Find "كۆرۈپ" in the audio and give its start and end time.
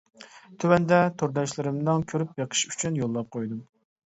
2.13-2.35